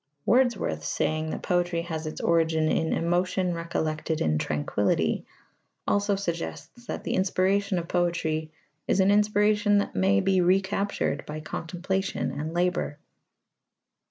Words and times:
Wordsworth's 0.25 0.87
saying 0.87 1.29
that 1.29 1.43
poetry 1.43 1.83
has 1.83 2.07
its 2.07 2.21
origin 2.21 2.69
in 2.71 2.91
"emotion 2.91 3.53
recollected 3.53 4.19
in 4.19 4.39
tranquillity" 4.39 5.27
also 5.87 6.15
suggests 6.15 6.87
that 6.87 7.03
the 7.03 7.13
inspiration 7.13 7.77
of 7.77 7.87
poetry 7.87 8.51
is 8.87 8.99
an 8.99 9.11
inspiration 9.11 9.77
that 9.77 9.93
may 9.93 10.19
be 10.19 10.41
recaptured 10.41 11.23
by 11.27 11.39
contemplation 11.39 12.31
and 12.31 12.51
labour. 12.51 12.97